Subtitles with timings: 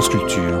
[0.00, 0.60] France Culture.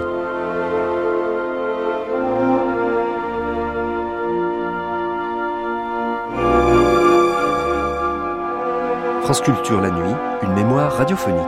[9.22, 11.40] France Culture la nuit, une mémoire radiophonique.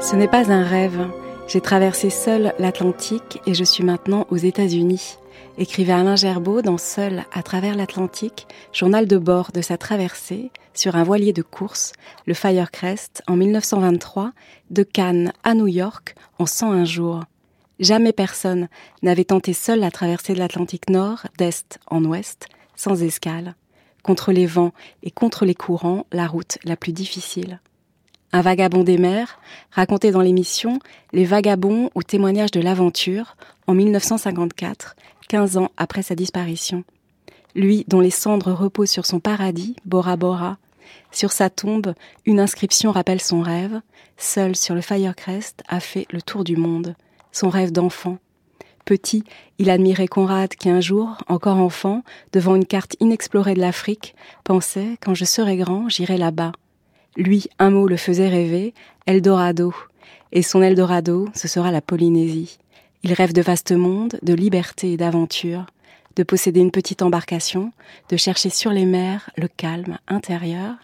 [0.00, 1.08] Ce n'est pas un rêve.
[1.48, 5.18] J'ai traversé seul l'Atlantique et je suis maintenant aux États-Unis.
[5.58, 10.94] Écrivait Alain Gerbeau dans Seul à travers l'Atlantique, journal de bord de sa traversée sur
[10.94, 11.92] un voilier de course,
[12.26, 14.32] le Firecrest, en 1923,
[14.70, 17.24] de Cannes à New York en 101 jours.
[17.80, 18.68] Jamais personne
[19.02, 23.56] n'avait tenté seul la traversée de l'Atlantique Nord, d'est en ouest, sans escale.
[24.04, 27.60] Contre les vents et contre les courants, la route la plus difficile.
[28.32, 29.40] Un vagabond des mers,
[29.72, 30.78] raconté dans l'émission
[31.12, 34.94] Les vagabonds ou témoignages de l'aventure en 1954,
[35.28, 36.84] 15 ans après sa disparition.
[37.54, 40.58] Lui dont les cendres reposent sur son paradis, Bora Bora.
[41.10, 41.94] Sur sa tombe,
[42.26, 43.80] une inscription rappelle son rêve.
[44.16, 46.94] Seul sur le Firecrest a fait le tour du monde.
[47.32, 48.18] Son rêve d'enfant.
[48.84, 49.24] Petit,
[49.58, 54.96] il admirait Conrad qui un jour, encore enfant, devant une carte inexplorée de l'Afrique, pensait
[55.02, 56.52] Quand je serai grand, j'irai là-bas.
[57.16, 58.72] Lui, un mot le faisait rêver,
[59.06, 59.74] Eldorado.
[60.32, 62.58] Et son Eldorado, ce sera la Polynésie.
[63.02, 65.66] Il rêve de vastes mondes, de liberté et d'aventure,
[66.18, 67.72] de posséder une petite embarcation,
[68.08, 70.74] de chercher sur les mers le calme intérieur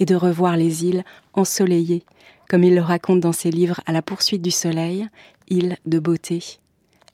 [0.00, 2.02] et de revoir les îles ensoleillées,
[2.48, 5.06] comme il le raconte dans ses livres À la poursuite du soleil,
[5.48, 6.58] îles de beauté.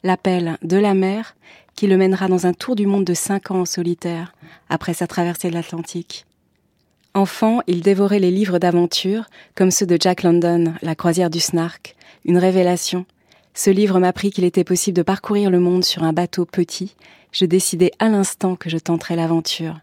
[0.03, 1.37] L'appel de la mer
[1.75, 4.33] qui le mènera dans un tour du monde de cinq ans en solitaire,
[4.71, 6.25] après sa traversée de l'Atlantique.
[7.13, 11.95] Enfant, il dévorait les livres d'aventure, comme ceux de Jack London, La croisière du Snark,
[12.25, 13.05] une révélation.
[13.53, 16.95] Ce livre m'apprit qu'il était possible de parcourir le monde sur un bateau petit.
[17.39, 19.79] Je décidai à l'instant que je tenterais l'aventure.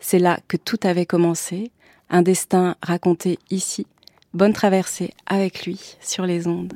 [0.00, 1.70] C'est là que tout avait commencé,
[2.08, 3.86] un destin raconté ici.
[4.34, 6.72] Bonne traversée avec lui sur les ondes.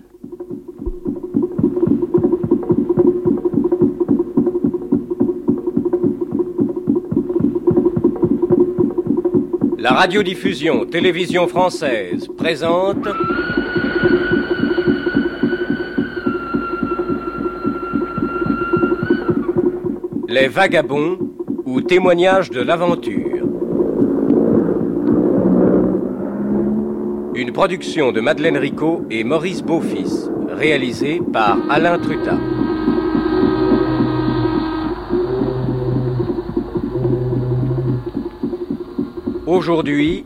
[9.78, 13.08] La radiodiffusion télévision française présente
[20.34, 21.16] Les vagabonds
[21.64, 23.46] ou témoignages de l'aventure.
[27.36, 32.40] Une production de Madeleine Ricot et Maurice Beaufils, réalisée par Alain Trutat.
[39.46, 40.24] Aujourd'hui,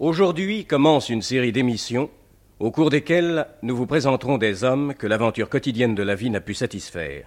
[0.00, 2.10] aujourd'hui commence une série d'émissions
[2.58, 6.40] au cours desquelles nous vous présenterons des hommes que l'aventure quotidienne de la vie n'a
[6.40, 7.26] pu satisfaire.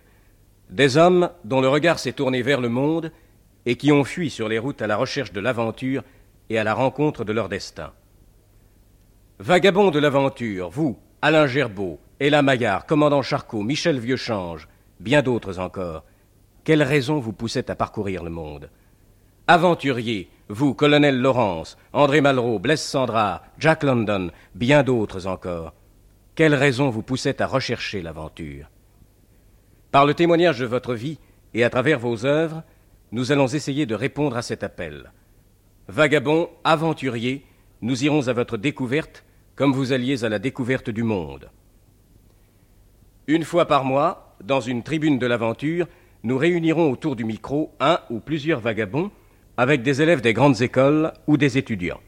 [0.71, 3.11] Des hommes dont le regard s'est tourné vers le monde
[3.65, 6.03] et qui ont fui sur les routes à la recherche de l'aventure
[6.49, 7.91] et à la rencontre de leur destin.
[9.39, 16.05] Vagabonds de l'aventure, vous, Alain Gerbeau, Ella Maillard, commandant Charcot, Michel Vieuxchange, bien d'autres encore,
[16.63, 18.69] quelles raisons vous poussaient à parcourir le monde?
[19.47, 25.73] Aventuriers, vous, colonel Laurence, André Malraux, Blaise Sandra, Jack London, bien d'autres encore,
[26.35, 28.67] quelles raisons vous poussaient à rechercher l'aventure?
[29.91, 31.19] Par le témoignage de votre vie
[31.53, 32.63] et à travers vos œuvres,
[33.11, 35.11] nous allons essayer de répondre à cet appel.
[35.89, 37.45] Vagabonds, aventuriers,
[37.81, 39.25] nous irons à votre découverte
[39.55, 41.49] comme vous alliez à la découverte du monde.
[43.27, 45.87] Une fois par mois, dans une tribune de l'aventure,
[46.23, 49.11] nous réunirons autour du micro un ou plusieurs vagabonds
[49.57, 51.99] avec des élèves des grandes écoles ou des étudiants.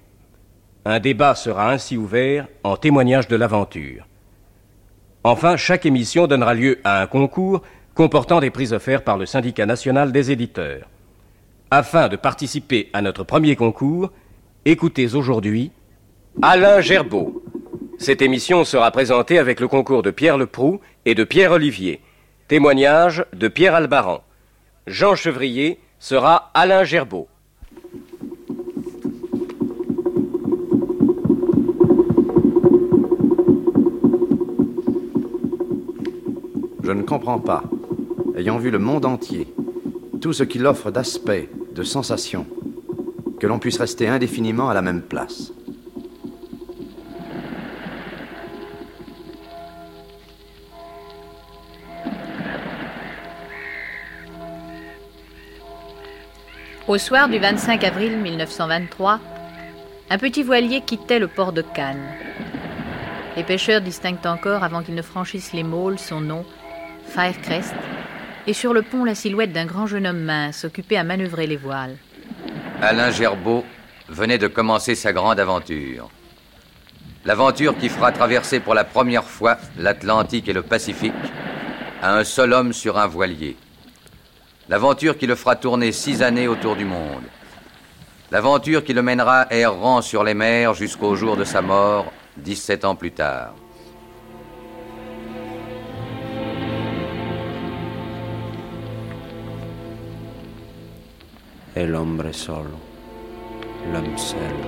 [0.85, 4.07] Un débat sera ainsi ouvert en témoignage de l'aventure.
[5.23, 7.61] Enfin, chaque émission donnera lieu à un concours
[7.95, 10.89] comportant des prix offerts par le syndicat national des éditeurs.
[11.71, 14.11] Afin de participer à notre premier concours,
[14.65, 15.71] écoutez aujourd'hui
[16.41, 17.41] Alain Gerbeau.
[17.97, 22.01] Cette émission sera présentée avec le concours de Pierre Leproux et de Pierre Olivier.
[22.49, 24.23] Témoignage de Pierre Albaran.
[24.87, 27.29] Jean Chevrier sera Alain Gerbeau.
[37.13, 37.61] Comprends pas,
[38.35, 39.47] ayant vu le monde entier,
[40.19, 42.47] tout ce qu'il offre d'aspect, de sensations,
[43.39, 45.53] que l'on puisse rester indéfiniment à la même place.
[56.87, 59.19] Au soir du 25 avril 1923,
[60.09, 62.09] un petit voilier quittait le port de Cannes.
[63.37, 66.43] Les pêcheurs distinguent encore, avant qu'ils ne franchissent les môles, son nom,
[67.07, 67.73] Firecrest,
[68.47, 71.57] et sur le pont la silhouette d'un grand jeune homme mince occupé à manœuvrer les
[71.57, 71.97] voiles.
[72.81, 73.63] Alain Gerbeau
[74.09, 76.09] venait de commencer sa grande aventure.
[77.25, 81.13] L'aventure qui fera traverser pour la première fois l'Atlantique et le Pacifique
[82.01, 83.55] à un seul homme sur un voilier.
[84.67, 87.23] L'aventure qui le fera tourner six années autour du monde.
[88.31, 92.95] L'aventure qui le mènera errant sur les mers jusqu'au jour de sa mort, 17 ans
[92.95, 93.53] plus tard.
[101.75, 102.77] El hombre solo,
[103.91, 104.59] l'homme seul.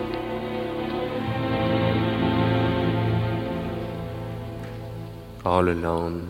[5.44, 6.24] All alone,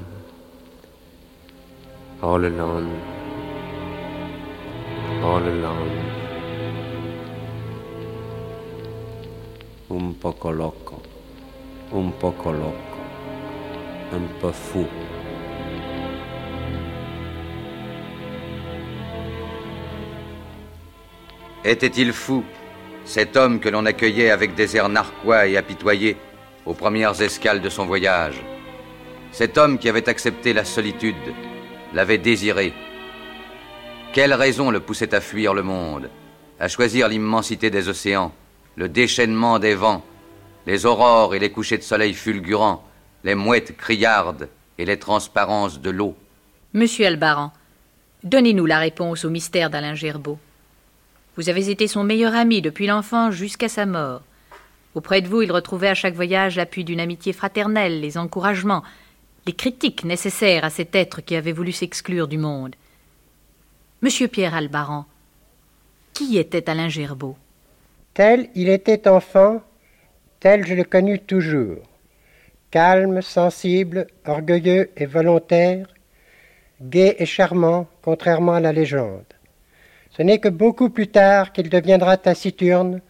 [2.20, 2.92] all alone,
[5.24, 6.04] all alone.
[9.88, 11.02] Un poco loco,
[11.92, 13.00] un poco loco,
[14.12, 15.05] un peu fou.
[21.66, 22.44] Était-il fou,
[23.06, 26.16] cet homme que l'on accueillait avec des airs narquois et apitoyés
[26.64, 28.40] aux premières escales de son voyage?
[29.32, 31.16] Cet homme qui avait accepté la solitude,
[31.92, 32.72] l'avait désiré.
[34.14, 36.12] Quelle raison le poussait à fuir le monde,
[36.60, 38.32] à choisir l'immensité des océans,
[38.76, 40.06] le déchaînement des vents,
[40.68, 42.84] les aurores et les couchers de soleil fulgurants,
[43.24, 46.16] les mouettes criardes et les transparences de l'eau?
[46.74, 47.52] Monsieur Albaran,
[48.24, 50.38] donnez-nous la réponse au mystère d'Alain Gerbeau.
[51.38, 54.22] Vous avez été son meilleur ami depuis l'enfance jusqu'à sa mort.
[54.94, 58.84] Auprès de vous, il retrouvait à chaque voyage l'appui d'une amitié fraternelle, les encouragements,
[59.46, 62.76] les critiques nécessaires à cet être qui avait voulu s'exclure du monde.
[64.02, 65.06] Monsieur Pierre Albaran,
[66.14, 67.36] qui était Alain Gerbeau?
[68.14, 69.62] Tel il était enfant,
[70.40, 71.84] tel je le connus toujours.
[72.72, 75.88] Calme, sensible, orgueilleux et volontaire,
[76.82, 79.35] gai et charmant, contrairement à la légende.
[80.16, 83.02] Ce n'est que beaucoup plus tard qu'il deviendra taciturne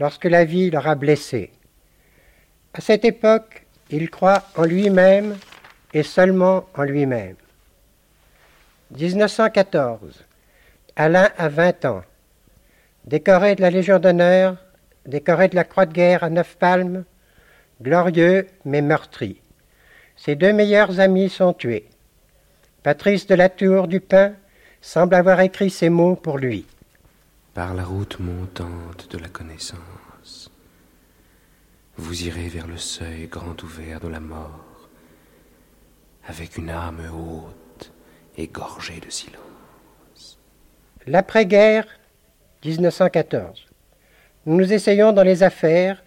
[0.00, 1.50] lorsque la vie l'aura blessé.
[2.74, 5.36] À cette époque, il croit en lui-même
[5.94, 7.36] et seulement en lui-même.
[8.90, 10.24] 1914.
[10.96, 12.02] Alain a 20 ans.
[13.04, 14.56] Décoré de la Légion d'honneur,
[15.06, 17.04] décoré de la Croix de guerre à Neuf Palmes,
[17.80, 19.40] glorieux mais meurtri.
[20.16, 21.88] Ses deux meilleurs amis sont tués.
[22.82, 24.32] Patrice de la Tour du Pin
[24.80, 26.66] semble avoir écrit ces mots pour lui.
[27.54, 30.50] Par la route montante de la connaissance,
[31.96, 34.88] vous irez vers le seuil grand ouvert de la mort,
[36.26, 37.92] avec une âme haute
[38.36, 40.38] et gorgée de silence.
[41.06, 41.86] L'après-guerre,
[42.64, 43.66] 1914.
[44.46, 46.02] Nous nous essayons dans les affaires,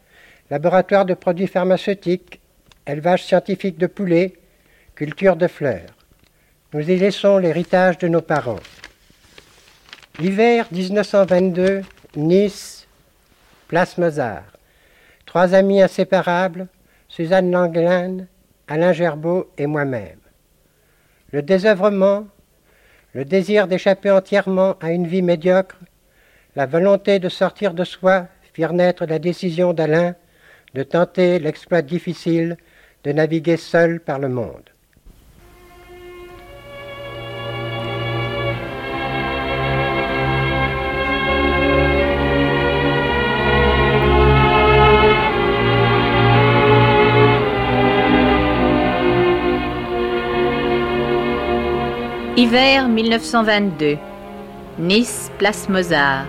[0.49, 2.39] laboratoire de produits pharmaceutiques,
[2.87, 4.33] élevage scientifique de poulets,
[4.95, 5.95] culture de fleurs.
[6.73, 8.61] Nous y laissons l'héritage de nos parents.
[10.21, 11.81] Hiver 1922,
[12.15, 12.87] Nice,
[13.67, 14.57] place Mozart.
[15.25, 16.67] Trois amis inséparables,
[17.09, 18.27] Suzanne Langlaine,
[18.69, 20.19] Alain Gerbeau et moi-même.
[21.33, 22.27] Le désœuvrement,
[23.11, 25.77] le désir d'échapper entièrement à une vie médiocre,
[26.55, 30.15] la volonté de sortir de soi firent naître la décision d'Alain
[30.73, 32.55] de tenter l'exploit difficile
[33.03, 34.69] de naviguer seul par le monde.
[52.41, 53.99] Hiver 1922.
[54.79, 56.25] Nice, place Mozart.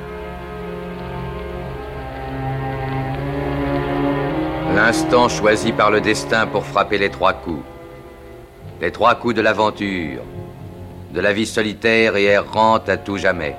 [4.74, 7.64] L'instant choisi par le destin pour frapper les trois coups.
[8.82, 10.20] Les trois coups de l'aventure,
[11.14, 13.56] de la vie solitaire et errante à tout jamais.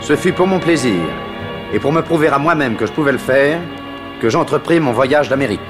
[0.00, 1.02] Ce fut pour mon plaisir
[1.72, 3.58] et pour me prouver à moi-même que je pouvais le faire
[4.20, 5.60] que j'entrepris mon voyage d'Amérique.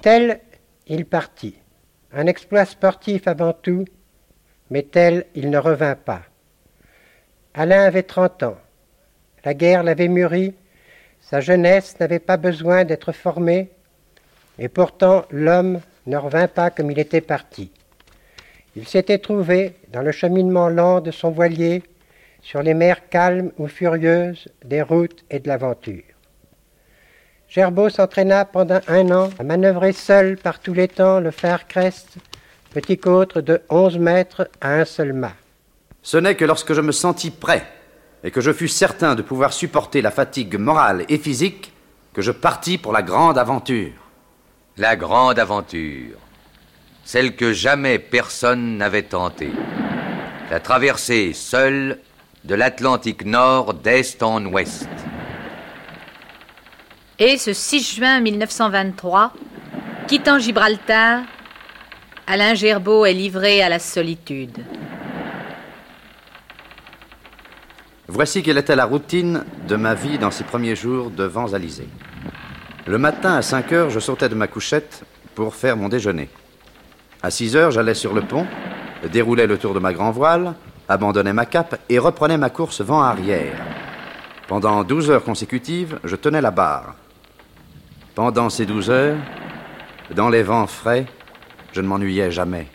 [0.00, 0.40] Tel,
[0.86, 1.56] il partit.
[2.12, 3.84] Un exploit sportif avant tout,
[4.70, 6.22] mais tel, il ne revint pas.
[7.54, 8.56] Alain avait trente ans.
[9.44, 10.54] La guerre l'avait mûri,
[11.20, 13.68] sa jeunesse n'avait pas besoin d'être formée,
[14.58, 17.70] et pourtant l'homme ne revint pas comme il était parti.
[18.74, 21.82] Il s'était trouvé, dans le cheminement lent de son voilier,
[22.46, 26.04] sur les mers calmes ou furieuses des routes et de l'aventure.
[27.48, 32.18] Gerbeau s'entraîna pendant un an à manœuvrer seul par tous les temps le phare Crest,
[32.72, 35.34] petit côtre de onze mètres à un seul mât.
[36.02, 37.66] Ce n'est que lorsque je me sentis prêt
[38.22, 41.72] et que je fus certain de pouvoir supporter la fatigue morale et physique
[42.12, 44.08] que je partis pour la grande aventure.
[44.76, 46.16] La grande aventure.
[47.04, 49.52] celle que jamais personne n'avait tentée.
[50.48, 51.98] La traversée seule
[52.46, 54.88] de l'Atlantique Nord d'est en ouest.
[57.18, 59.32] Et ce 6 juin 1923,
[60.06, 61.22] quittant Gibraltar,
[62.28, 64.58] Alain Gerbeau est livré à la solitude.
[68.06, 71.88] Voici quelle était la routine de ma vie dans ces premiers jours de vents alizés.
[72.86, 75.02] Le matin à 5 heures, je sortais de ma couchette
[75.34, 76.28] pour faire mon déjeuner.
[77.22, 78.46] À 6 heures, j'allais sur le pont,
[79.10, 80.54] déroulais le tour de ma grand voile,
[80.88, 83.58] abandonnais ma cape et reprenais ma course vent arrière.
[84.48, 86.94] Pendant 12 heures consécutives, je tenais la barre.
[88.14, 89.18] Pendant ces 12 heures,
[90.14, 91.06] dans les vents frais,
[91.72, 92.68] je ne m'ennuyais jamais.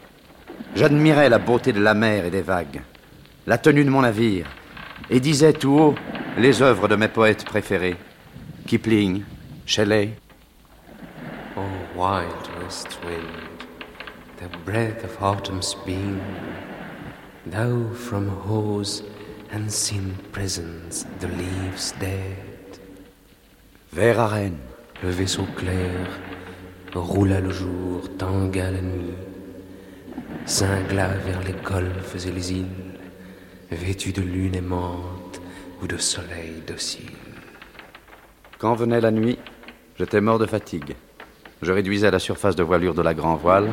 [0.76, 2.82] J'admirais la beauté de la mer et des vagues,
[3.48, 4.48] la tenue de mon navire,
[5.10, 5.96] et disais tout haut
[6.38, 7.98] les œuvres de mes poètes préférés
[8.68, 9.24] Kipling,
[9.66, 10.14] Shelley.
[11.58, 11.62] Oh,
[11.96, 13.66] wild west wind,
[14.38, 15.76] the breath of autumn's
[17.46, 19.04] thou from whose
[19.52, 22.80] unseen presence the leaves dead.
[23.92, 24.60] Vers Rennes,
[25.04, 26.08] Le vaisseau clair
[26.94, 29.16] roula le jour, tangua la nuit,
[30.46, 33.00] cingla vers les golfes et les îles,
[33.72, 35.42] vêtus de lune aimante
[35.82, 37.10] ou de soleil docile.
[38.60, 39.40] Quand venait la nuit,
[39.98, 40.96] j'étais mort de fatigue.
[41.64, 43.72] Je réduisais la surface de voilure de la grand voile,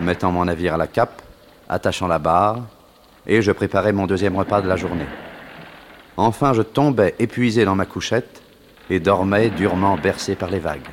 [0.00, 1.22] mettant mon navire à la cape,
[1.68, 2.66] attachant la barre,
[3.26, 5.06] et je préparais mon deuxième repas de la journée.
[6.16, 8.42] Enfin, je tombais épuisé dans ma couchette
[8.90, 10.88] et dormais durement bercé par les vagues.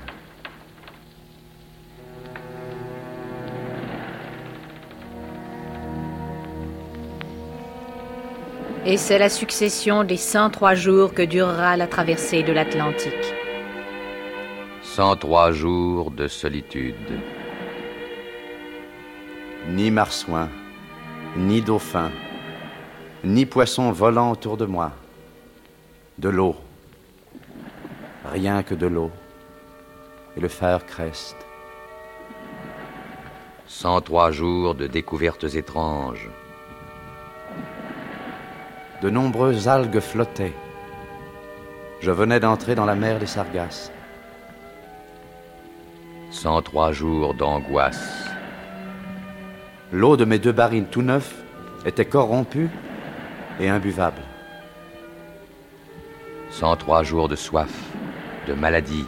[8.83, 13.35] Et c'est la succession des 103 jours que durera la traversée de l'Atlantique.
[14.81, 16.95] 103 jours de solitude.
[19.69, 20.49] Ni marsouin,
[21.35, 22.11] ni dauphin,
[23.23, 24.91] ni poisson volant autour de moi.
[26.17, 26.55] De l'eau.
[28.25, 29.11] Rien que de l'eau.
[30.35, 31.35] Et le fer crest.
[33.67, 36.29] 103 jours de découvertes étranges.
[39.01, 40.53] De nombreuses algues flottaient.
[42.01, 43.91] Je venais d'entrer dans la mer des Sargasses.
[46.31, 48.20] 103 jours d'angoisse.
[49.93, 51.35] L'eau de mes deux barils tout neufs
[51.85, 52.69] était corrompue
[53.59, 54.21] et imbuvable.
[56.51, 57.73] 103 jours de soif,
[58.47, 59.05] de maladie.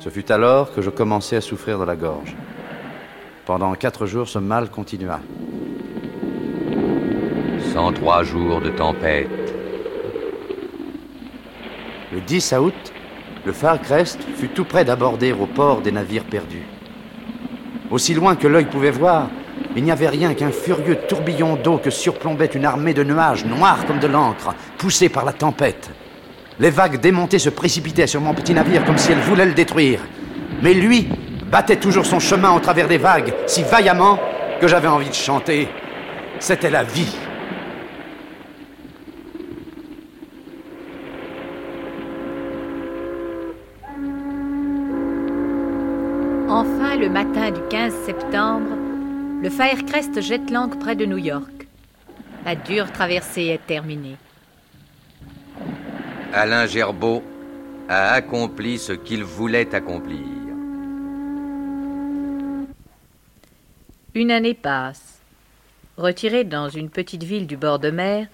[0.00, 2.36] Ce fut alors que je commençai à souffrir de la gorge.
[3.46, 5.20] Pendant quatre jours, ce mal continua.
[7.72, 9.30] 103 jours de tempête.
[12.12, 12.92] Le 10 août,
[13.46, 16.66] le phare Crest fut tout près d'aborder au port des navires perdus.
[17.90, 19.28] Aussi loin que l'œil pouvait voir,
[19.76, 23.84] il n'y avait rien qu'un furieux tourbillon d'eau que surplombait une armée de nuages noirs
[23.86, 25.90] comme de l'encre, poussés par la tempête.
[26.58, 30.00] Les vagues démontées se précipitaient sur mon petit navire comme si elles voulaient le détruire.
[30.62, 31.08] Mais lui
[31.50, 34.18] battait toujours son chemin au travers des vagues, si vaillamment
[34.60, 35.68] que j'avais envie de chanter.
[36.38, 37.16] C'était la vie.
[46.48, 48.76] Enfin, le matin du 15 septembre,
[49.42, 51.66] le Firecrest jette l'ancre près de New York.
[52.44, 54.16] La dure traversée est terminée.
[56.32, 57.22] Alain Gerbeau
[57.88, 60.20] a accompli ce qu'il voulait accomplir.
[64.14, 65.20] Une année passe.
[65.96, 68.26] Retiré dans une petite ville du bord de mer,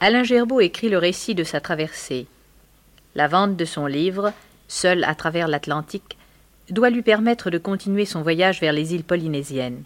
[0.00, 2.26] Alain Gerbeau écrit le récit de sa traversée.
[3.14, 4.32] La vente de son livre,
[4.68, 6.16] Seul à travers l'Atlantique,
[6.70, 9.84] doit lui permettre de continuer son voyage vers les îles polynésiennes.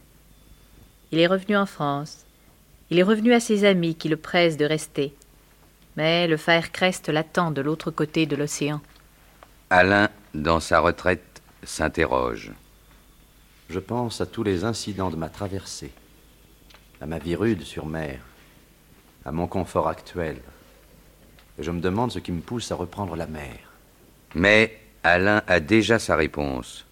[1.12, 2.24] Il est revenu en France.
[2.90, 5.14] Il est revenu à ses amis qui le pressent de rester.
[5.96, 8.80] Mais le Firecrest l'attend de l'autre côté de l'océan.
[9.70, 12.52] Alain, dans sa retraite, s'interroge.
[13.68, 15.90] Je pense à tous les incidents de ma traversée,
[17.00, 18.20] à ma vie rude sur mer,
[19.24, 20.36] à mon confort actuel.
[21.58, 23.56] Et je me demande ce qui me pousse à reprendre la mer.
[24.34, 26.84] Mais Alain a déjà sa réponse.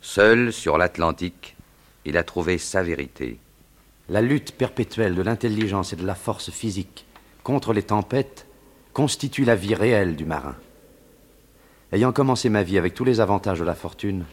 [0.00, 1.56] Seul sur l'Atlantique,
[2.04, 3.38] il a trouvé sa vérité.
[4.08, 7.06] La lutte perpétuelle de l'intelligence et de la force physique
[7.42, 8.46] contre les tempêtes
[8.92, 10.56] constitue la vie réelle du marin.
[11.90, 14.24] Ayant commencé ma vie avec tous les avantages de la fortune,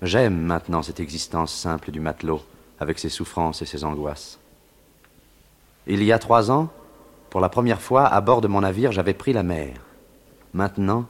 [0.00, 2.42] j'aime maintenant cette existence simple du matelot,
[2.80, 4.40] avec ses souffrances et ses angoisses.
[5.86, 6.70] Il y a trois ans,
[7.30, 9.74] pour la première fois, à bord de mon navire, j'avais pris la mer.
[10.52, 11.06] Maintenant,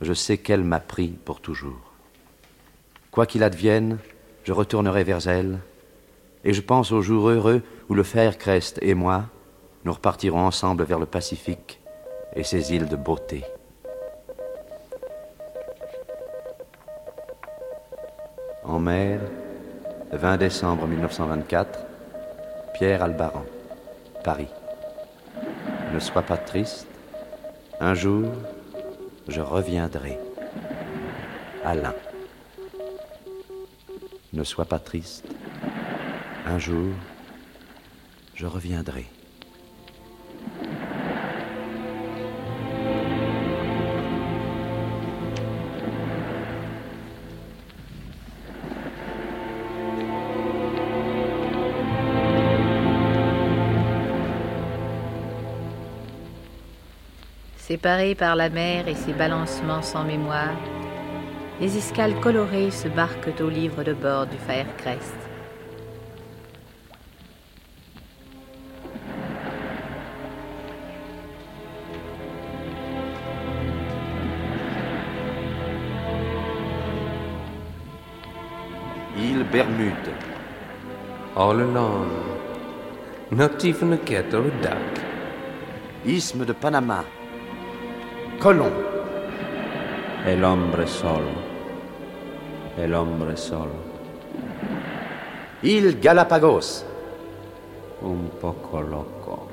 [0.00, 1.92] je sais qu'elle m'a pris pour toujours.
[3.10, 3.98] Quoi qu'il advienne,
[4.44, 5.58] je retournerai vers elle,
[6.46, 9.24] et je pense au jour heureux où le fer Crest et moi,
[9.84, 11.80] nous repartirons ensemble vers le Pacifique
[12.36, 13.44] et ses îles de beauté.
[18.62, 19.18] En mer,
[20.12, 21.80] le 20 décembre 1924,
[22.74, 23.44] Pierre Albaran,
[24.22, 24.48] Paris.
[25.92, 26.86] Ne sois pas triste,
[27.80, 28.30] un jour,
[29.26, 30.16] je reviendrai.
[31.64, 31.94] Alain.
[34.32, 35.26] Ne sois pas triste,
[36.46, 36.94] un jour,
[38.34, 39.06] je reviendrai.
[57.58, 60.54] Séparés par la mer et ses balancements sans mémoire,
[61.60, 65.35] les escales colorées se barquent au livre de bord du Firecrest.
[79.56, 80.12] Bermude,
[81.34, 82.12] All alone.
[83.30, 85.00] Not even a cat or a duck.
[86.04, 87.02] Isthme de Panama,
[88.38, 88.74] Colomb,
[90.26, 91.32] El hombre solo.
[92.76, 93.78] El hombre solo.
[95.62, 96.84] Île Galapagos,
[98.02, 99.48] Un poco loco.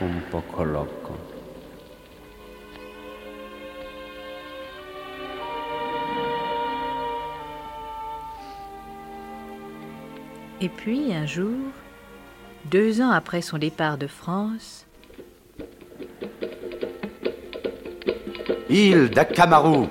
[0.00, 1.25] Un poco loco.
[10.60, 11.54] Et puis un jour,
[12.70, 14.86] deux ans après son départ de France,
[18.70, 19.86] Île d'Akamaru,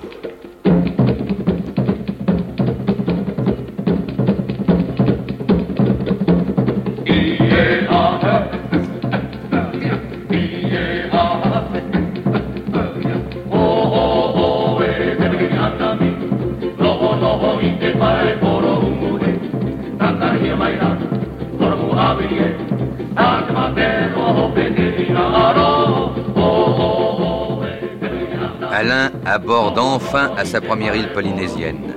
[29.24, 31.94] aborde enfin à sa première île polynésienne,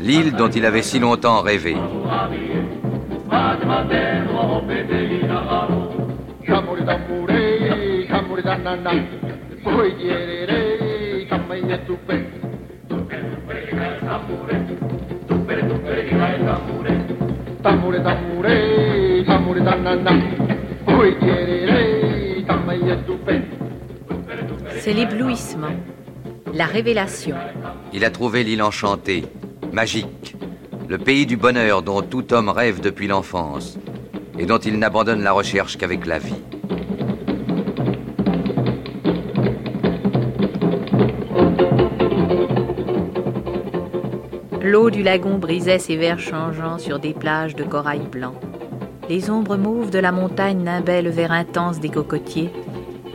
[0.00, 1.76] l'île dont il avait si longtemps rêvé.
[24.88, 25.76] c'est l'éblouissement,
[26.58, 27.36] la révélation.
[27.92, 29.24] Il a trouvé l'île enchantée,
[29.72, 30.34] magique,
[30.88, 33.78] le pays du bonheur dont tout homme rêve depuis l'enfance
[34.40, 36.42] et dont il n'abandonne la recherche qu'avec la vie.
[44.60, 48.34] L'eau du lagon brisait ses verres changeants sur des plages de corail blanc.
[49.08, 52.50] Les ombres mauves de la montagne nimbaient le vert intense des cocotiers,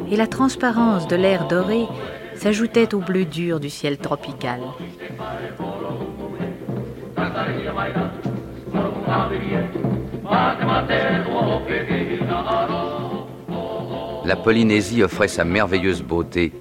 [0.10, 1.88] et la transparence de l'air doré
[2.35, 4.61] s'ajoutait au bleu dur du ciel tropical.
[14.25, 16.53] La Polynésie offrait sa merveilleuse beauté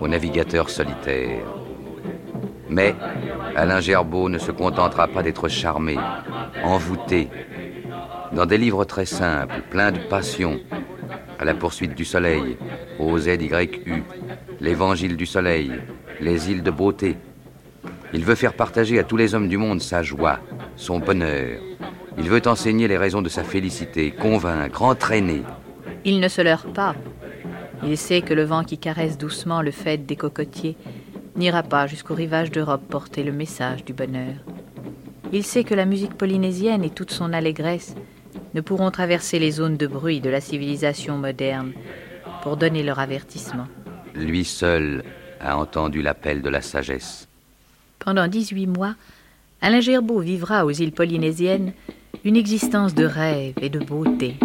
[0.00, 1.44] aux navigateurs solitaires.
[2.68, 2.94] Mais
[3.56, 5.96] Alain Gerbeau ne se contentera pas d'être charmé,
[6.62, 7.28] envoûté.
[8.32, 10.60] Dans des livres très simples, pleins de passion,
[11.38, 12.56] à la poursuite du soleil,
[12.98, 14.02] au ZYU,
[14.60, 15.72] l'évangile du soleil,
[16.20, 17.16] les îles de beauté.
[18.12, 20.40] Il veut faire partager à tous les hommes du monde sa joie,
[20.76, 21.60] son bonheur.
[22.16, 25.42] Il veut enseigner les raisons de sa félicité, convaincre, entraîner.
[26.04, 26.94] Il ne se leurre pas.
[27.84, 30.76] Il sait que le vent qui caresse doucement le faîte des cocotiers
[31.36, 34.34] n'ira pas jusqu'au rivage d'Europe porter le message du bonheur.
[35.32, 37.94] Il sait que la musique polynésienne et toute son allégresse
[38.54, 41.72] ne pourront traverser les zones de bruit de la civilisation moderne
[42.42, 43.66] pour donner leur avertissement.
[44.14, 45.04] Lui seul
[45.40, 47.28] a entendu l'appel de la sagesse.
[47.98, 48.94] Pendant 18 mois,
[49.60, 51.72] Alain Gerbeau vivra aux îles polynésiennes
[52.24, 54.36] une existence de rêve et de beauté.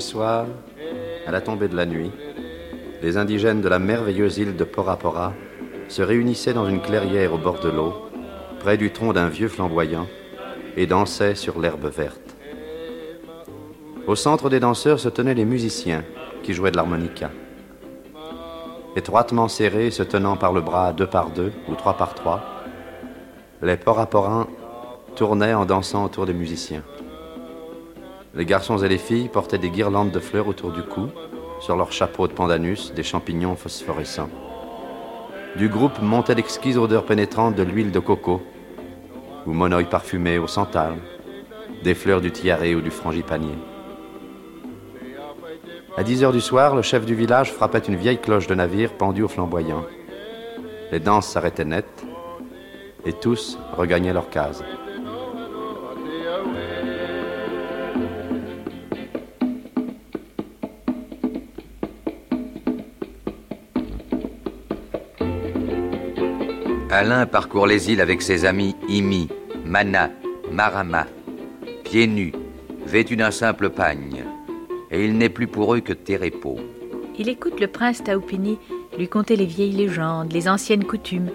[0.00, 0.46] Soirs,
[1.26, 2.10] à la tombée de la nuit,
[3.02, 5.32] les indigènes de la merveilleuse île de Pora Pora
[5.88, 7.94] se réunissaient dans une clairière au bord de l'eau
[8.60, 10.06] près du tronc d'un vieux flamboyant,
[10.76, 12.36] et dansaient sur l'herbe verte.
[14.06, 16.04] Au centre des danseurs se tenaient les musiciens
[16.42, 17.30] qui jouaient de l'harmonica.
[18.96, 22.42] Étroitement serrés, se tenant par le bras deux par deux ou trois par trois,
[23.62, 24.46] les poraporins
[25.16, 26.82] tournaient en dansant autour des musiciens.
[28.34, 31.08] Les garçons et les filles portaient des guirlandes de fleurs autour du cou,
[31.60, 34.30] sur leurs chapeaux de pandanus, des champignons phosphorescents.
[35.56, 38.40] Du groupe montait l'exquise odeur pénétrante de l'huile de coco,
[39.46, 40.94] ou monoï parfumé au santal,
[41.82, 43.58] des fleurs du tiaré ou du frangipanier.
[45.96, 48.92] À 10 heures du soir, le chef du village frappait une vieille cloche de navire
[48.92, 49.84] pendue au flamboyant.
[50.92, 52.06] Les danses s'arrêtaient net
[53.04, 54.62] et tous regagnaient leur case.
[66.92, 69.28] Alain parcourt les îles avec ses amis Imi,
[69.64, 70.10] Mana,
[70.50, 71.06] Marama,
[71.84, 72.32] pieds nus,
[72.84, 74.24] vêtus d'un simple pagne,
[74.90, 76.58] et il n'est plus pour eux que Terepo.
[77.16, 78.58] Il écoute le prince Taupini
[78.98, 81.30] lui conter les vieilles légendes, les anciennes coutumes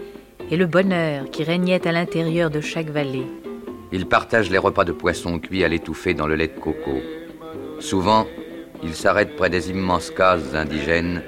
[0.52, 3.26] et le bonheur qui régnait à l'intérieur de chaque vallée.
[3.94, 7.00] Il partage les repas de poisson cuits à l'étouffer dans le lait de coco.
[7.80, 8.28] Souvent,
[8.84, 11.24] il s'arrête près des immenses cases indigènes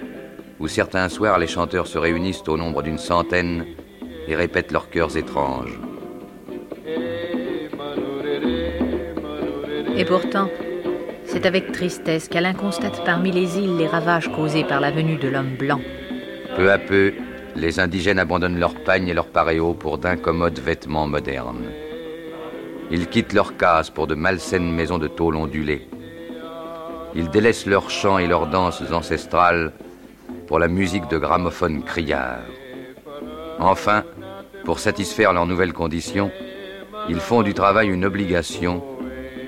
[0.59, 3.65] où certains soirs les chanteurs se réunissent au nombre d'une centaine
[4.27, 5.79] et répètent leurs chœurs étranges.
[9.95, 10.49] Et pourtant,
[11.25, 15.27] c'est avec tristesse qu'Alain constate parmi les îles les ravages causés par la venue de
[15.27, 15.81] l'homme blanc.
[16.55, 17.13] Peu à peu,
[17.55, 21.65] les indigènes abandonnent leurs pagnes et leurs paréos pour d'incommodes vêtements modernes.
[22.91, 25.87] Ils quittent leurs cases pour de malsaines maisons de tôle ondulées.
[27.15, 29.73] Ils délaissent leurs chants et leurs danses ancestrales
[30.45, 32.45] pour la musique de gramophones criards.
[33.59, 34.03] Enfin,
[34.67, 36.30] pour satisfaire leurs nouvelles conditions,
[37.08, 38.84] ils font du travail une obligation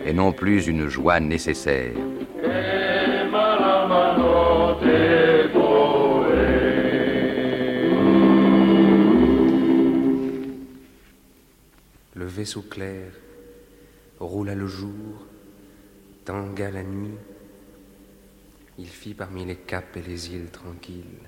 [0.06, 1.92] et non plus une joie nécessaire.
[12.14, 13.12] Le vaisseau clair
[14.22, 15.26] roula le jour,
[16.24, 17.18] tangua la nuit.
[18.78, 21.28] Il fit parmi les caps et les îles tranquilles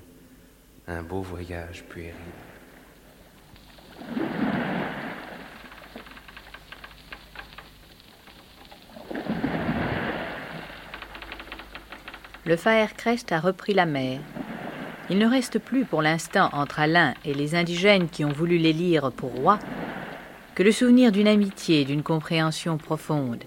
[0.88, 2.51] un beau voyage puéril.
[12.44, 12.56] Le
[12.98, 14.20] Crest a repris la mer.
[15.12, 19.12] Il ne reste plus pour l'instant entre Alain et les indigènes qui ont voulu l'élire
[19.12, 19.60] pour roi
[20.56, 23.44] que le souvenir d'une amitié et d'une compréhension profonde.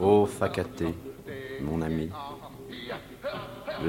[0.00, 0.94] Ô Facaté,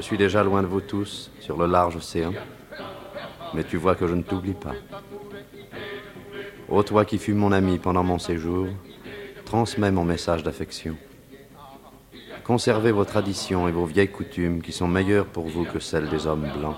[0.02, 2.32] suis déjà loin de vous tous, sur le large océan,
[3.54, 4.74] mais tu vois que je ne t'oublie pas.
[6.68, 8.66] Ô toi qui fus mon ami pendant mon séjour,
[9.44, 10.96] transmets mon message d'affection.
[12.44, 16.26] Conservez vos traditions et vos vieilles coutumes qui sont meilleures pour vous que celles des
[16.26, 16.76] hommes blancs.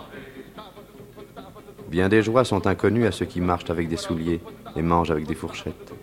[1.88, 4.40] Bien des joies sont inconnues à ceux qui marchent avec des souliers
[4.76, 5.94] et mangent avec des fourchettes.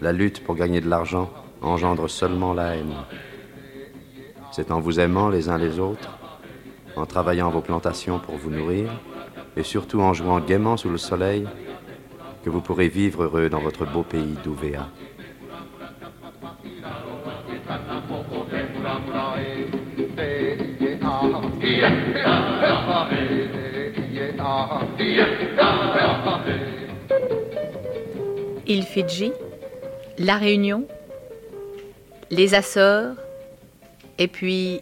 [0.00, 1.30] La lutte pour gagner de l'argent
[1.62, 2.94] engendre seulement la haine.
[4.52, 6.18] C'est en vous aimant les uns les autres,
[6.96, 8.90] en travaillant vos plantations pour vous nourrir,
[9.56, 11.46] et surtout en jouant gaiement sous le soleil,
[12.44, 14.88] que vous pourrez vivre heureux dans votre beau pays d'Ouvéa.
[28.66, 29.32] Île Fidji,
[30.18, 30.86] La Réunion,
[32.30, 33.16] les Açores
[34.18, 34.80] et puis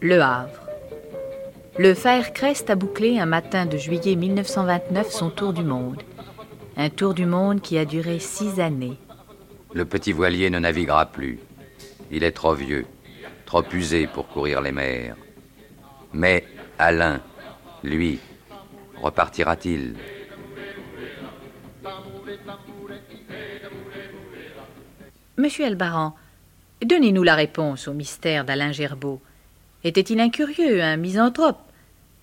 [0.00, 0.65] Le Havre.
[1.78, 1.92] Le
[2.32, 6.00] Crest a bouclé un matin de juillet 1929 son tour du monde.
[6.78, 8.96] Un tour du monde qui a duré six années.
[9.74, 11.38] Le petit voilier ne naviguera plus.
[12.10, 12.86] Il est trop vieux,
[13.44, 15.16] trop usé pour courir les mers.
[16.14, 16.44] Mais
[16.78, 17.20] Alain,
[17.84, 18.20] lui,
[19.02, 19.96] repartira-t-il?
[25.36, 26.14] Monsieur Elbaran,
[26.82, 29.20] donnez-nous la réponse au mystère d'Alain Gerbeau.
[29.84, 31.65] Était-il un curieux, un misanthrope,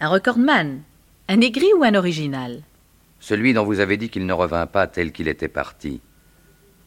[0.03, 0.81] un recordman,
[1.29, 2.59] un aigri ou un original?
[3.21, 6.01] Celui dont vous avez dit qu'il ne revint pas tel qu'il était parti.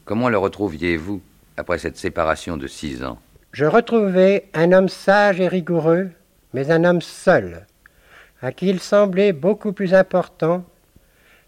[0.05, 1.19] Comment le retrouviez-vous
[1.57, 3.17] après cette séparation de six ans?
[3.53, 6.11] Je retrouvai un homme sage et rigoureux,
[6.53, 7.65] mais un homme seul,
[8.43, 10.63] à qui il semblait beaucoup plus important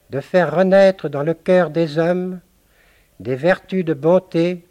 [0.10, 2.40] de faire renaître dans le cœur des hommes
[3.20, 4.66] des vertus de bonté,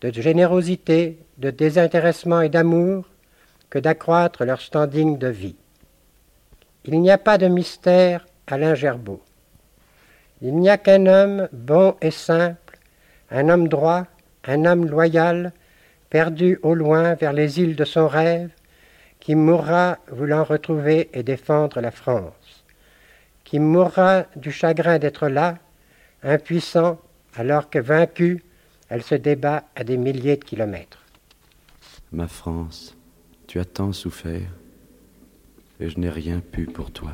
[0.00, 3.04] de générosité, de désintéressement et d'amour
[3.70, 5.54] que d'accroître leur standing de vie.
[6.84, 9.22] Il n'y a pas de mystère Alain Gerbeau.
[10.40, 12.78] Il n'y a qu'un homme bon et simple,
[13.30, 14.06] un homme droit,
[14.44, 15.52] un homme loyal,
[16.10, 18.50] perdu au loin vers les îles de son rêve,
[19.20, 22.64] qui mourra voulant retrouver et défendre la France,
[23.44, 25.58] qui mourra du chagrin d'être là,
[26.24, 26.98] impuissant,
[27.36, 28.42] alors que vaincue,
[28.88, 31.04] elle se débat à des milliers de kilomètres.
[32.10, 32.96] Ma France,
[33.46, 34.50] tu as tant souffert,
[35.82, 37.10] et je n'ai rien pu pour toi.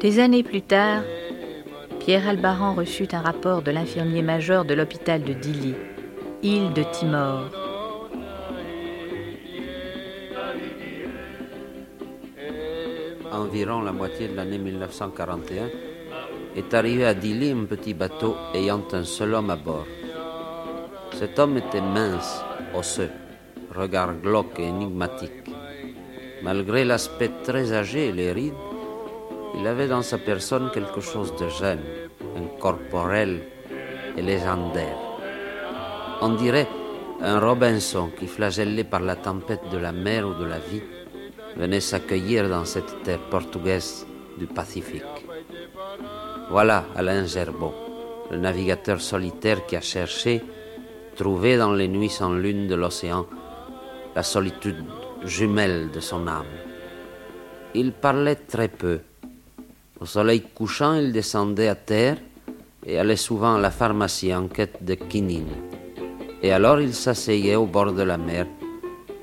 [0.00, 1.04] Des années plus tard,
[2.00, 5.76] Pierre Albaran reçut un rapport de l'infirmier major de l'hôpital de Dili,
[6.42, 7.61] île de Timor.
[13.54, 15.68] La moitié de l'année 1941
[16.56, 19.84] est arrivé à Dili un petit bateau ayant un seul homme à bord.
[21.12, 22.42] Cet homme était mince,
[22.74, 23.10] osseux,
[23.76, 25.50] regard glauque et énigmatique.
[26.42, 28.54] Malgré l'aspect très âgé et les rides,
[29.58, 31.82] il avait dans sa personne quelque chose de jeune,
[32.34, 33.42] incorporel
[34.16, 34.96] et légendaire.
[36.22, 36.68] On dirait
[37.20, 40.82] un Robinson qui, flagellé par la tempête de la mer ou de la vie,
[41.56, 44.06] venait s'accueillir dans cette terre portugaise
[44.38, 45.02] du Pacifique.
[46.50, 47.74] Voilà Alain Gerbeau,
[48.30, 50.42] le navigateur solitaire qui a cherché,
[51.16, 53.26] trouvé dans les nuits sans lune de l'océan,
[54.14, 54.84] la solitude
[55.24, 56.44] jumelle de son âme.
[57.74, 59.00] Il parlait très peu,
[60.00, 62.16] au soleil couchant, il descendait à terre
[62.84, 65.54] et allait souvent à la pharmacie en quête de quinine.
[66.42, 68.46] Et alors il s'asseyait au bord de la mer,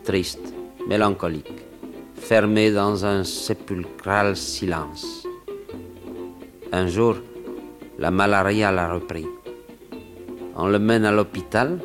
[0.06, 0.54] triste,
[0.88, 1.65] mélancolique,
[2.19, 5.25] fermé dans un sépulcral silence.
[6.71, 7.15] Un jour,
[7.97, 9.25] la malaria l'a repris.
[10.55, 11.79] On le mène à l'hôpital,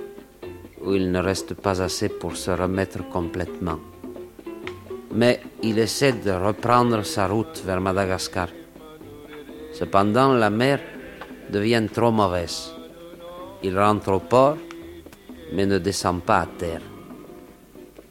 [0.82, 3.78] où il ne reste pas assez pour se remettre complètement.
[5.14, 8.48] Mais il essaie de reprendre sa route vers Madagascar.
[9.72, 10.80] Cependant, la mer
[11.50, 12.74] devient trop mauvaise.
[13.62, 14.58] Il rentre au port,
[15.52, 16.82] mais ne descend pas à terre.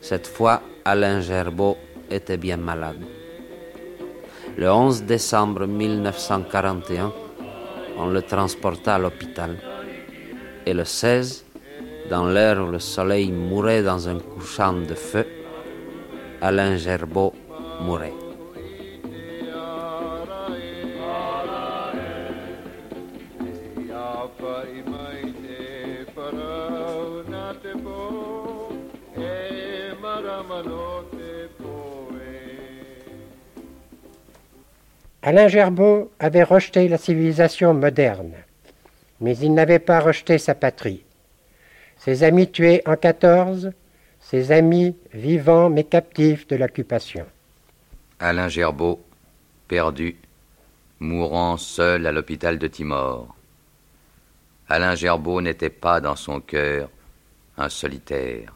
[0.01, 1.77] Cette fois, Alain Gerbeau
[2.09, 3.01] était bien malade.
[4.57, 7.11] Le 11 décembre 1941,
[7.97, 9.57] on le transporta à l'hôpital.
[10.65, 11.45] Et le 16,
[12.09, 15.25] dans l'heure où le soleil mourait dans un couchant de feu,
[16.41, 17.33] Alain Gerbeau
[17.81, 18.22] mourait.
[35.25, 38.33] Alain Gerbeau avait rejeté la civilisation moderne,
[39.21, 41.05] mais il n'avait pas rejeté sa patrie.
[41.95, 43.71] Ses amis tués en 14,
[44.19, 47.25] ses amis vivants mais captifs de l'occupation.
[48.19, 49.01] Alain Gerbeau,
[49.69, 50.17] perdu,
[50.99, 53.33] mourant seul à l'hôpital de Timor.
[54.67, 56.89] Alain Gerbeau n'était pas dans son cœur
[57.57, 58.53] un solitaire.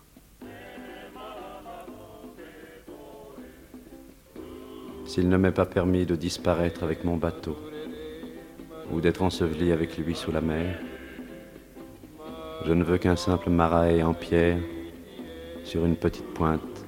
[5.07, 7.57] S'il ne m'est pas permis de disparaître avec mon bateau,
[8.91, 10.79] ou d'être enseveli avec lui sous la mer,
[12.65, 14.59] je ne veux qu'un simple marais en pierre
[15.63, 16.85] sur une petite pointe,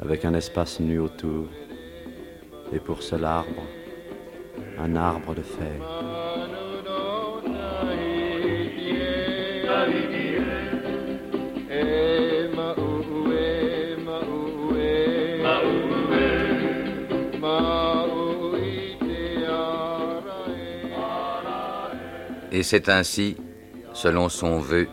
[0.00, 1.46] avec un espace nu autour,
[2.72, 3.64] et pour seul arbre,
[4.78, 6.00] un arbre de fer.
[22.52, 23.36] Et c'est ainsi,
[23.92, 24.88] selon son vœu,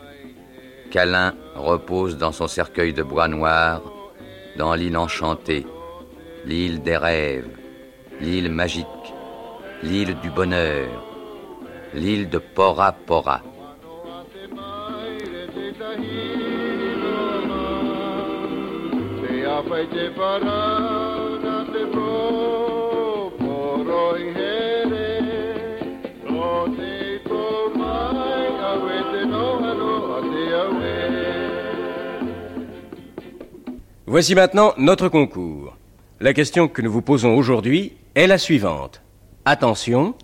[0.91, 3.81] qu'Alain repose dans son cercueil de bois noir,
[4.57, 5.65] dans l'île enchantée,
[6.45, 7.49] l'île des rêves,
[8.21, 8.85] l'île magique,
[9.83, 10.87] l'île du bonheur,
[11.93, 13.41] l'île de Pora Pora.
[34.17, 35.77] Voici maintenant notre concours.
[36.19, 39.03] La question que nous vous posons aujourd'hui est la suivante.
[39.45, 40.15] Attention.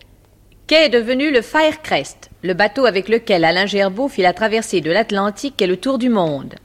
[0.66, 5.62] Qu'est devenu le Firecrest, le bateau avec lequel Alain Gerbeau fit la traversée de l'Atlantique
[5.62, 6.56] et le tour du monde?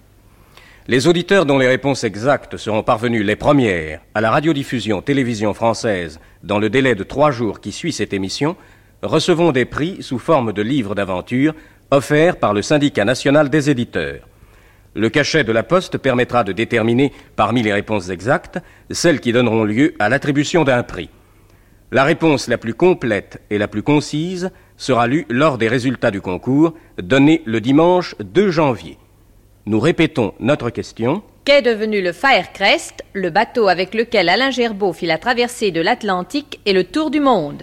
[0.86, 6.20] Les auditeurs dont les réponses exactes seront parvenues les premières à la radiodiffusion télévision française
[6.42, 8.56] dans le délai de trois jours qui suit cette émission
[9.02, 11.54] recevront des prix sous forme de livres d'aventure
[11.90, 14.26] offerts par le syndicat national des éditeurs.
[14.98, 18.58] Le cachet de la poste permettra de déterminer, parmi les réponses exactes,
[18.90, 21.08] celles qui donneront lieu à l'attribution d'un prix.
[21.92, 26.20] La réponse la plus complète et la plus concise sera lue lors des résultats du
[26.20, 28.98] concours, donnés le dimanche 2 janvier.
[29.66, 31.22] Nous répétons notre question.
[31.44, 36.58] Qu'est devenu le Firecrest, le bateau avec lequel Alain Gerbeau fit la traversée de l'Atlantique
[36.66, 37.62] et le tour du monde?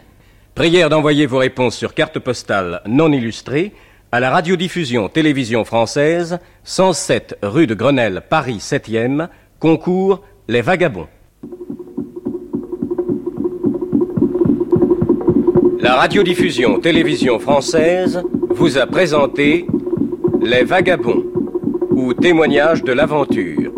[0.56, 3.74] Prière d'envoyer vos réponses sur carte postale non illustrée
[4.12, 9.28] à la radiodiffusion télévision française, 107 rue de Grenelle, Paris 7e,
[9.60, 11.08] concours Les Vagabonds.
[15.80, 19.68] La radiodiffusion télévision française vous a présenté
[20.42, 21.24] Les Vagabonds
[21.92, 23.72] ou Témoignage de l'aventure,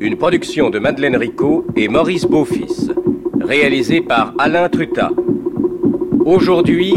[0.00, 2.92] une production de Madeleine Ricot et Maurice Beaufils,
[3.40, 5.10] réalisée par Alain Trutat.
[6.24, 6.94] Aujourd'hui,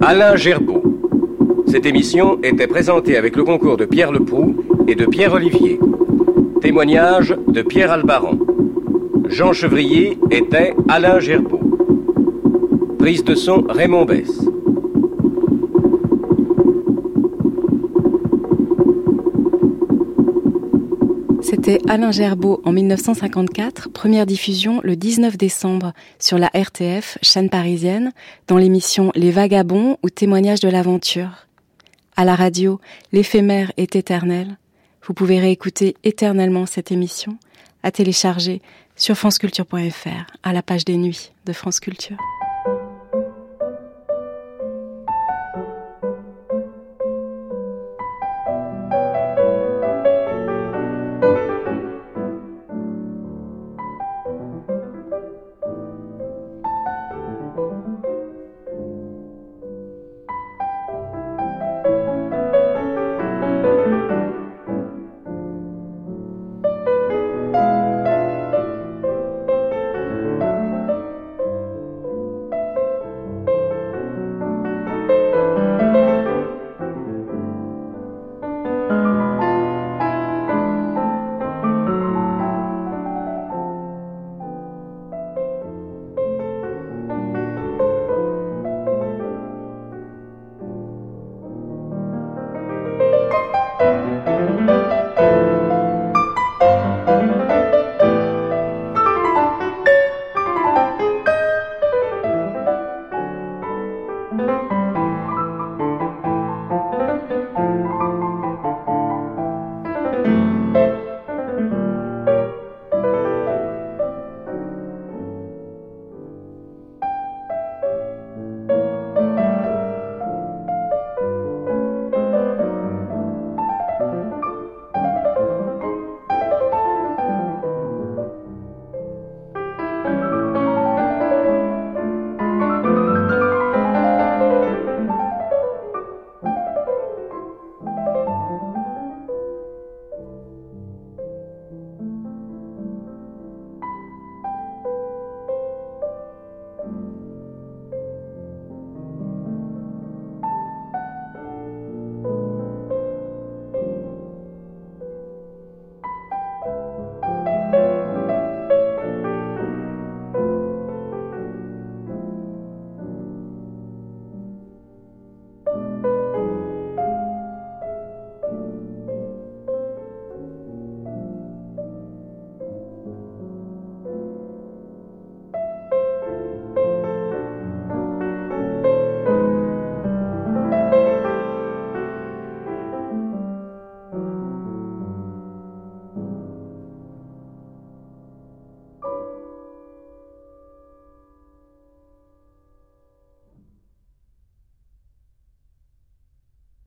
[0.00, 0.83] Alain Gerbeau.
[1.66, 5.80] Cette émission était présentée avec le concours de Pierre Leproux et de Pierre Olivier.
[6.60, 8.38] Témoignage de Pierre Albaran.
[9.28, 11.60] Jean Chevrier était Alain Gerbeau.
[12.98, 14.30] Prise de son Raymond Bess.
[21.40, 28.12] C'était Alain Gerbeau en 1954, première diffusion le 19 décembre sur la RTF, chaîne parisienne,
[28.48, 31.46] dans l'émission Les Vagabonds ou Témoignages de l'aventure.
[32.16, 32.80] À la radio,
[33.12, 34.56] l'éphémère est éternel.
[35.06, 37.38] Vous pouvez réécouter éternellement cette émission
[37.82, 38.62] à télécharger
[38.96, 42.16] sur franceculture.fr à la page des nuits de France Culture.